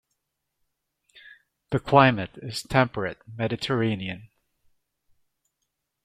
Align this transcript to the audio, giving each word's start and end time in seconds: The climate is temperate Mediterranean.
The 1.69 1.77
climate 1.79 2.31
is 2.41 2.63
temperate 2.63 3.19
Mediterranean. 3.37 4.31